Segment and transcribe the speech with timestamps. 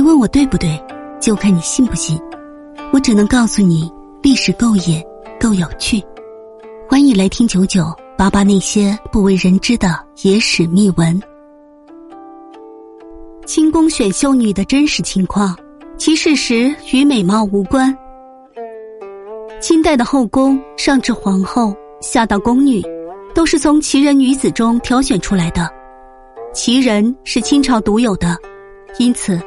[0.00, 0.82] 别问我对不对，
[1.20, 2.18] 就看你信不信。
[2.90, 5.06] 我只能告诉你，历史够野，
[5.38, 6.02] 够有趣。
[6.88, 7.84] 欢迎来听九九
[8.16, 11.20] 八八那些不为人知的野史秘闻。
[13.44, 15.54] 清宫选秀女的真实情况，
[15.98, 17.94] 其事实与美貌无关。
[19.60, 22.82] 清代的后宫，上至皇后，下到宫女，
[23.34, 25.70] 都是从奇人女子中挑选出来的。
[26.54, 28.34] 奇人是清朝独有的，
[28.98, 29.38] 因此。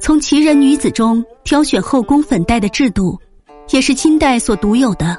[0.00, 3.18] 从奇人女子中挑选后宫粉黛的制度，
[3.70, 5.16] 也是清代所独有的。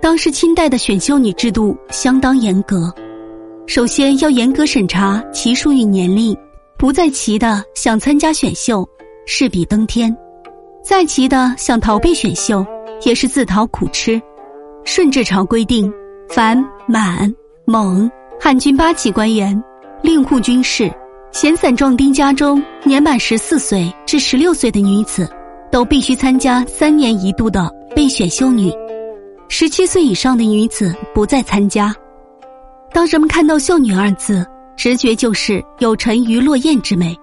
[0.00, 2.92] 当时清代的选秀女制度相当严格，
[3.66, 6.34] 首先要严格审查其数与年龄，
[6.78, 8.88] 不在齐的想参加选秀，
[9.26, 10.10] 势比登天；
[10.82, 12.64] 在齐的想逃避选秀，
[13.04, 14.20] 也是自讨苦吃。
[14.84, 15.92] 顺治朝规定，
[16.30, 17.30] 凡满、
[17.66, 18.10] 蒙、
[18.40, 19.62] 汉军八旗官员、
[20.02, 20.90] 令户军士。
[21.32, 25.28] 闲散壮丁家中年满十四岁至十六岁的女子，
[25.70, 28.70] 都必须参加三年一度的备选秀女；
[29.48, 31.94] 十七岁以上的女子不再参加。
[32.92, 34.44] 当人们看到“秀女”二字，
[34.76, 37.16] 直觉就是有沉鱼落雁之美。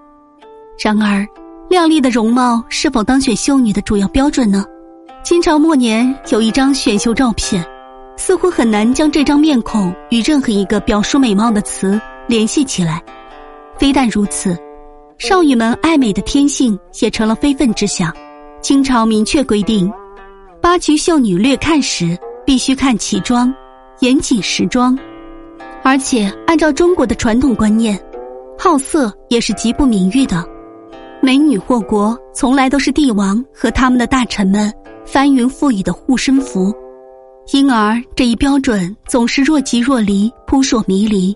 [0.82, 1.28] 然而，
[1.70, 4.64] 靓丽的容貌是否当选秀女的主要标准呢？
[5.22, 7.64] 清朝末年有一张选秀照片，
[8.16, 13.04] 似乎很难将这张面孔与任何一个表述美貌的词联系起来。
[13.80, 14.58] 非但如此，
[15.18, 18.14] 少女们爱美的天性也成了非分之想。
[18.62, 19.92] 清朝明确规定，
[20.60, 23.54] 八旗秀女略看时必须看其装，
[24.00, 24.98] 严谨时装。
[25.84, 27.98] 而且按照中国的传统观念，
[28.58, 30.44] 好色也是极不名誉的。
[31.22, 34.74] 美女祸国，从来都是帝王和他们的大臣们
[35.06, 36.74] 翻云覆雨的护身符，
[37.54, 41.36] 因而这一标准总是若即若离，扑朔迷离。